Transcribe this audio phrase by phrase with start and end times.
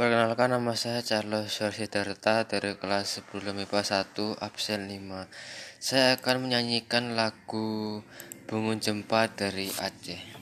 [0.00, 5.28] Perkenalkan nama saya Charles Sidarta dari kelas 10 MIPA 1 absen 5.
[5.76, 8.00] Saya akan menyanyikan lagu
[8.48, 10.40] Bungun Jempa dari Aceh.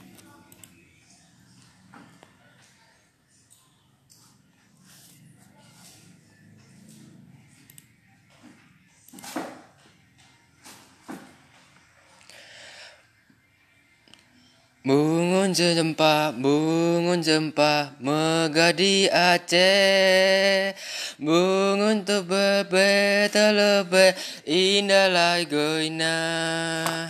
[15.49, 20.77] Bungun jempa, bungun jempa, megah di Aceh.
[21.17, 24.13] Bungun tu bebe telebe,
[24.45, 27.09] indah lai goina.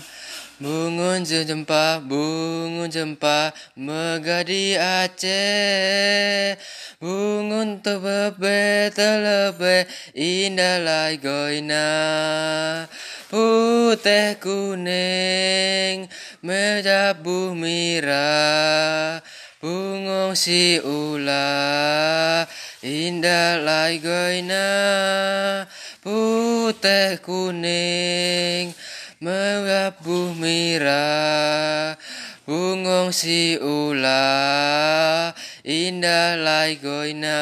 [0.59, 6.59] Bungun jempa, bungun jempa, megah di Aceh.
[6.99, 11.87] Bungun tu bebe telebe, indah lai goina.
[13.31, 16.09] Putih kuning,
[16.41, 19.21] menjabuh merah
[19.59, 22.47] Bungong si ula
[22.79, 24.67] Indah lai goina
[25.99, 28.71] Putih kuning
[29.19, 31.99] Menjabuh merah
[32.47, 35.35] Bungong si ula
[35.67, 37.41] Indah lai goina.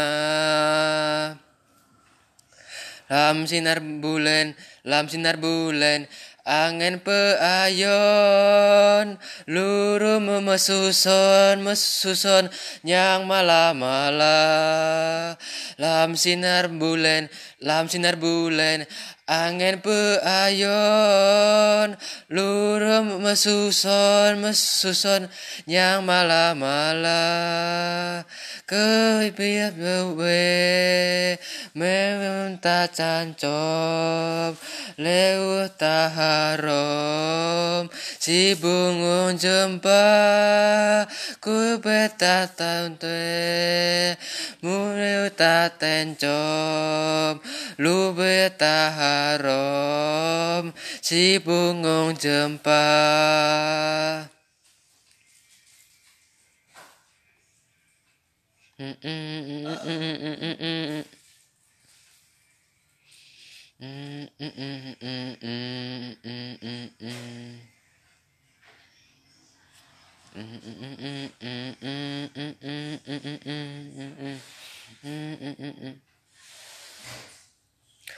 [3.07, 4.51] Lam sinar bulan,
[4.83, 6.09] lam sinar bulan,
[6.47, 9.19] angin peayon,
[9.51, 12.47] luru mesusun, mesusun,
[12.87, 15.35] nyang malam-malam.
[15.75, 17.27] Lam sinar bulan,
[17.59, 18.87] lam sinar bulan,
[19.27, 21.99] angin peayon,
[22.31, 25.27] luru mesusun, mesusun,
[25.67, 28.23] nyang malam-malam.
[28.67, 31.39] Kebiak bewe,
[31.75, 34.55] meminta cancop,
[34.99, 35.67] leu
[36.37, 37.89] taharom,
[38.21, 40.05] si bungun jempa,
[41.41, 44.13] ku beta tante,
[44.61, 47.41] muleu ta tencop,
[47.81, 52.85] lu beta harom, si bungun jempa.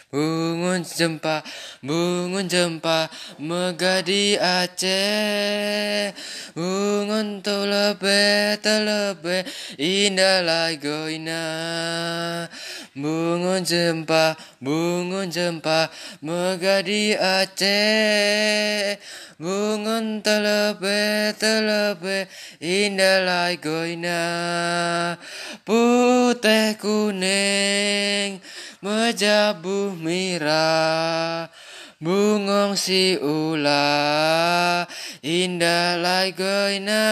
[0.09, 1.43] Bungun jempa,
[1.83, 6.15] bungun jempa, megah di Aceh.
[6.55, 9.43] Bungun telebe, telebe,
[9.75, 11.43] indah lai goina.
[12.97, 15.89] Bungun jempa, bungun jempa,
[16.25, 18.97] megah di Aceh.
[19.39, 22.25] Bungun telebe, telebe,
[22.59, 24.21] indah lai goina.
[25.63, 28.41] Putih kuning,
[28.79, 31.51] mejabuh merah
[31.99, 34.87] Bungong si ula
[35.19, 37.03] Indah lai goina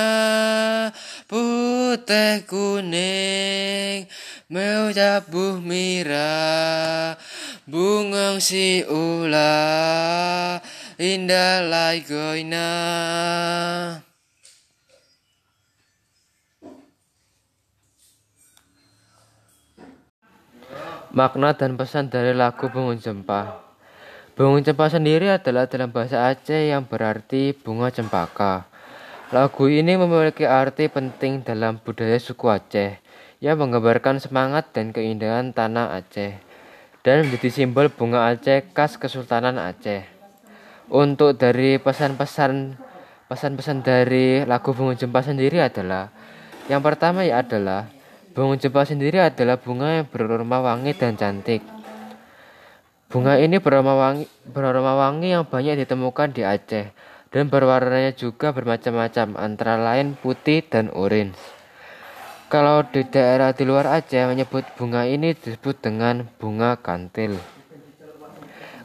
[1.28, 4.08] Putih kuning
[4.48, 7.20] Mejabuh merah
[7.68, 9.52] Bungong si ula
[10.96, 12.72] Indah lai goina.
[21.12, 23.68] Makna dan pesan dari lagu Bungun Cempa
[24.32, 28.64] Bungun Cempa sendiri adalah dalam bahasa Aceh yang berarti bunga cempaka.
[29.36, 33.07] Lagu ini memiliki arti penting dalam budaya suku Aceh
[33.44, 36.38] yang menggambarkan semangat dan keindahan tanah Aceh
[37.06, 40.06] dan menjadi simbol bunga Aceh khas Kesultanan Aceh.
[40.88, 42.80] Untuk dari pesan-pesan
[43.28, 46.10] pesan-pesan dari lagu Bungun Cempa sendiri adalah
[46.72, 47.92] yang pertama ya adalah
[48.38, 51.66] Bunga jempa sendiri adalah bunga yang beraroma wangi dan cantik.
[53.10, 56.94] Bunga ini beraroma wangi, beraroma wangi yang banyak ditemukan di Aceh
[57.34, 61.57] dan berwarnanya juga bermacam-macam antara lain putih dan orange.
[62.48, 67.36] Kalau di daerah di luar Aceh menyebut bunga ini disebut dengan bunga kantil.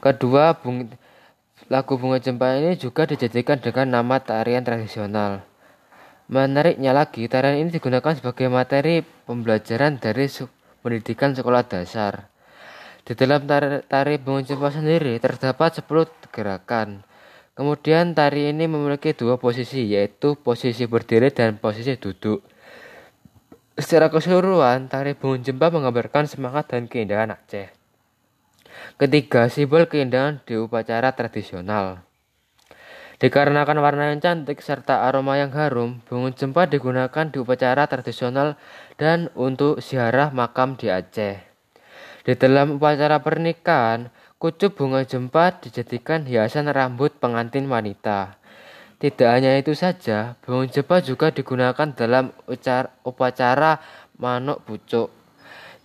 [0.02, 0.90] Kedua, bung,
[1.70, 5.46] lagu bunga jempa ini juga dijadikan dengan nama tarian tradisional.
[6.26, 10.26] Menariknya lagi, tarian ini digunakan sebagai materi pembelajaran dari
[10.82, 12.26] pendidikan sekolah dasar.
[13.06, 17.06] Di dalam tari, tari bunga jempa sendiri terdapat 10 gerakan.
[17.54, 22.51] Kemudian tari ini memiliki dua posisi yaitu posisi berdiri dan posisi duduk.
[23.72, 27.72] Secara keseluruhan, tari bunga jempa menggambarkan semangat dan keindahan Aceh.
[29.00, 32.04] Ketiga, simbol keindahan di upacara tradisional.
[33.16, 38.60] Dikarenakan warna yang cantik serta aroma yang harum, bunga jempa digunakan di upacara tradisional
[39.00, 41.40] dan untuk ziarah makam di Aceh.
[42.28, 48.41] Di dalam upacara pernikahan, kucup bunga jempa dijadikan hiasan rambut pengantin wanita.
[49.02, 52.30] Tidak hanya itu saja, bunga jempa juga digunakan dalam
[53.02, 53.82] upacara
[54.14, 55.10] manuk pucuk,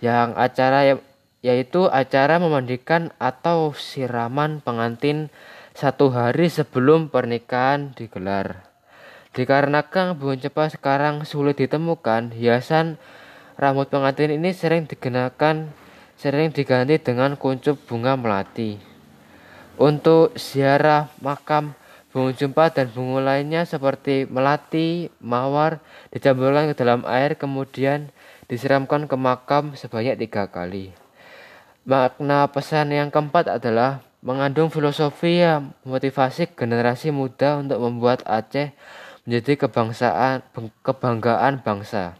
[0.05, 1.01] yang acara
[1.41, 5.33] yaitu acara memandikan atau siraman pengantin
[5.73, 8.69] satu hari sebelum pernikahan digelar.
[9.33, 13.01] Dikarenakan bunga cepat sekarang sulit ditemukan, hiasan
[13.57, 15.73] rambut pengantin ini sering digunakan
[16.21, 18.77] sering diganti dengan kuncup bunga melati.
[19.81, 21.73] Untuk ziarah makam
[22.17, 25.77] bunga jumpa dan bunga lainnya seperti melati, mawar
[26.09, 28.09] dicampurkan ke dalam air kemudian
[28.49, 30.97] disiramkan ke makam sebanyak tiga kali.
[31.85, 38.73] Makna pesan yang keempat adalah mengandung filosofi yang motivasi generasi muda untuk membuat Aceh
[39.29, 40.41] menjadi kebangsaan
[40.81, 42.17] kebanggaan bangsa.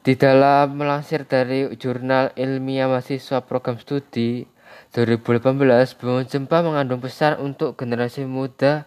[0.00, 4.48] Di dalam melansir dari jurnal ilmiah mahasiswa program studi
[4.94, 8.86] 2018, Bunga Jempa mengandung pesan untuk generasi muda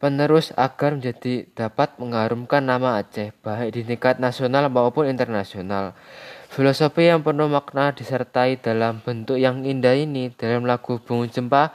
[0.00, 5.96] penerus agar menjadi dapat mengharumkan nama Aceh baik di tingkat nasional maupun internasional.
[6.52, 11.72] Filosofi yang penuh makna disertai dalam bentuk yang indah ini dalam lagu Bunga Jempa,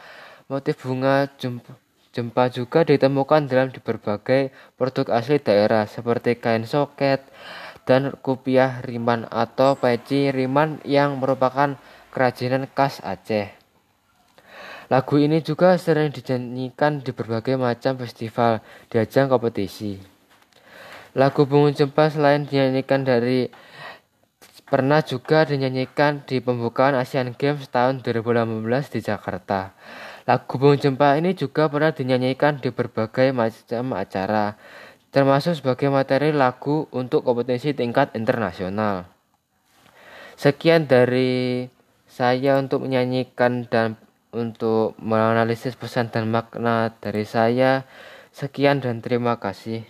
[0.50, 1.30] motif bunga
[2.10, 4.50] jempa juga ditemukan dalam di berbagai
[4.82, 7.22] produk asli daerah seperti kain soket
[7.86, 11.78] dan kupiah riman atau peci riman yang merupakan
[12.10, 13.54] kerajinan khas Aceh.
[14.90, 20.02] Lagu ini juga sering dinyanyikan di berbagai macam festival di ajang kompetisi.
[21.14, 23.50] Lagu Bunga Jempa selain dinyanyikan dari
[24.70, 29.74] pernah juga dinyanyikan di pembukaan Asian Games tahun 2018 di Jakarta.
[30.30, 34.62] Lagu Bung Jempa ini juga pernah dinyanyikan di berbagai macam acara,
[35.10, 39.10] termasuk sebagai materi lagu untuk kompetisi tingkat internasional.
[40.38, 41.66] Sekian dari
[42.10, 43.96] saya untuk menyanyikan dan
[44.34, 47.86] untuk menganalisis pesan dan makna dari saya.
[48.34, 49.86] Sekian dan terima kasih.